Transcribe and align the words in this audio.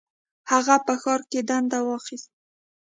هغه 0.51 0.75
په 0.85 0.93
ښار 1.01 1.21
کې 1.29 1.39
دنده 1.49 1.79
واخیسته. 1.87 2.35